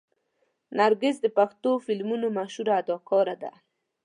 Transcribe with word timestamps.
نرګس 0.77 1.15
د 1.21 1.27
پښتو 1.37 1.71
فلمونو 1.85 2.27
مشهوره 2.37 2.73
اداکاره 2.81 3.35
ده. 3.43 3.51